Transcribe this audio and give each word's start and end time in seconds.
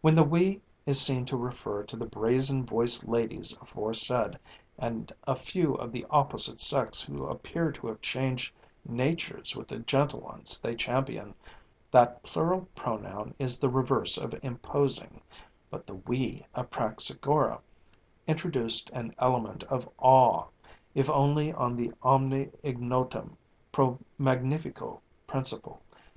When 0.00 0.14
the 0.14 0.22
"we" 0.22 0.60
is 0.86 1.00
seen 1.00 1.24
to 1.24 1.36
refer 1.36 1.82
to 1.82 1.96
the 1.96 2.06
brazen 2.06 2.64
voiced 2.64 3.08
ladies 3.08 3.58
aforesaid, 3.60 4.38
and 4.78 5.12
a 5.26 5.34
few 5.34 5.74
of 5.74 5.90
the 5.90 6.06
opposite 6.08 6.60
sex 6.60 7.00
who 7.02 7.26
appear 7.26 7.72
to 7.72 7.88
have 7.88 8.00
changed 8.00 8.54
natures 8.84 9.56
with 9.56 9.66
the 9.66 9.80
gentle 9.80 10.20
ones 10.20 10.60
they 10.60 10.76
champion, 10.76 11.34
that 11.90 12.22
plural 12.22 12.68
pronoun 12.76 13.34
is 13.40 13.58
the 13.58 13.68
reverse 13.68 14.16
of 14.16 14.38
imposing, 14.40 15.20
but 15.68 15.84
the 15.84 15.94
"we" 15.94 16.46
of 16.54 16.70
Praxagora 16.70 17.60
introduced 18.28 18.88
an 18.90 19.16
element 19.18 19.64
of 19.64 19.88
awe, 19.98 20.46
if 20.94 21.10
only 21.10 21.52
on 21.52 21.74
the 21.74 21.92
omne 22.04 22.52
ignotum 22.62 23.36
pro 23.72 23.98
magnifico 24.16 25.00
principle. 25.26 25.82